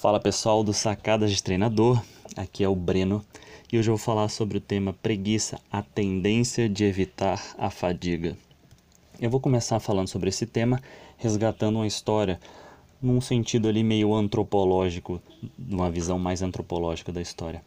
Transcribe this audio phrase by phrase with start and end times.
[0.00, 2.00] Fala pessoal do Sacadas de Treinador,
[2.36, 3.20] aqui é o Breno
[3.72, 8.38] e hoje eu vou falar sobre o tema preguiça, a tendência de evitar a fadiga.
[9.20, 10.80] Eu vou começar falando sobre esse tema,
[11.16, 12.38] resgatando uma história
[13.02, 15.20] num sentido ali meio antropológico,
[15.58, 17.60] numa visão mais antropológica da história.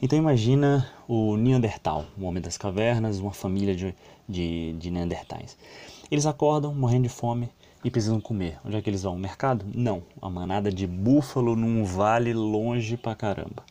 [0.00, 3.94] Então imagina o Neandertal, o homem das cavernas, uma família de,
[4.26, 5.54] de, de Neandertais.
[6.10, 7.50] Eles acordam morrendo de fome
[7.84, 8.58] e precisam comer.
[8.64, 9.16] Onde é que eles vão?
[9.16, 9.64] Mercado?
[9.74, 10.02] Não.
[10.20, 13.62] Uma manada de búfalo num vale longe pra caramba.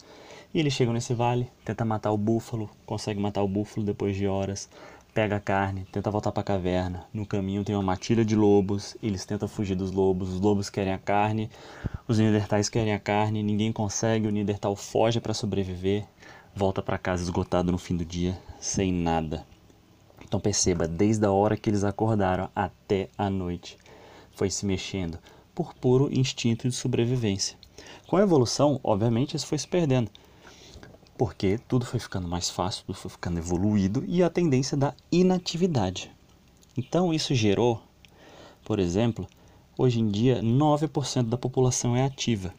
[0.53, 4.27] E eles chegam nesse vale, tenta matar o búfalo, consegue matar o búfalo depois de
[4.27, 4.69] horas,
[5.11, 7.07] pega a carne, tenta voltar para a caverna.
[7.11, 10.93] No caminho tem uma matilha de lobos, eles tentam fugir dos lobos, os lobos querem
[10.93, 11.49] a carne,
[12.07, 16.05] os Neandertais querem a carne, ninguém consegue, o Neandertal foge para sobreviver,
[16.55, 19.43] volta para casa esgotado no fim do dia, sem nada.
[20.23, 23.77] Então perceba, desde a hora que eles acordaram até a noite,
[24.35, 25.19] foi se mexendo
[25.53, 27.57] por puro instinto de sobrevivência.
[28.07, 30.09] Com a evolução, obviamente, isso foi se perdendo,
[31.17, 36.11] porque tudo foi ficando mais fácil, tudo foi ficando evoluído e a tendência da inatividade.
[36.75, 37.81] Então, isso gerou,
[38.63, 39.27] por exemplo,
[39.77, 42.53] hoje em dia 9% da população é ativa.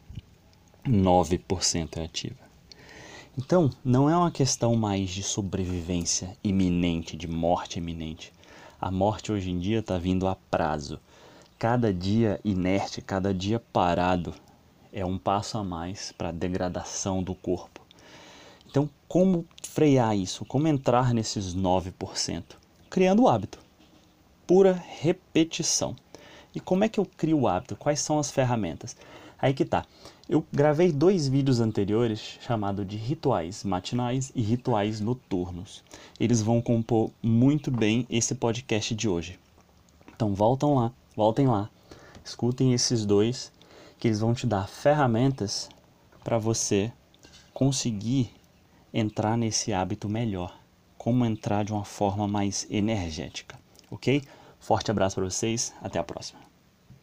[0.85, 2.45] 9% é ativa.
[3.37, 8.31] Então, não é uma questão mais de sobrevivência iminente, de morte iminente.
[8.79, 10.99] A morte hoje em dia está vindo a prazo
[11.67, 14.35] cada dia inerte, cada dia parado
[14.93, 17.81] é um passo a mais para a degradação do corpo.
[18.69, 20.45] Então, como frear isso?
[20.45, 22.43] Como entrar nesses 9%?
[22.87, 23.57] Criando o hábito.
[24.45, 25.95] Pura repetição.
[26.53, 27.75] E como é que eu crio o hábito?
[27.75, 28.95] Quais são as ferramentas?
[29.39, 29.85] Aí que tá.
[30.29, 35.83] Eu gravei dois vídeos anteriores chamados de rituais matinais e rituais noturnos.
[36.19, 39.39] Eles vão compor muito bem esse podcast de hoje.
[40.13, 41.69] Então voltam lá, voltem lá,
[42.23, 43.51] escutem esses dois,
[43.97, 45.69] que eles vão te dar ferramentas
[46.23, 46.91] para você
[47.53, 48.31] conseguir
[48.93, 50.57] entrar nesse hábito melhor,
[50.97, 53.57] como entrar de uma forma mais energética,
[53.89, 54.21] ok?
[54.59, 56.44] Forte abraço para vocês, até a próxima.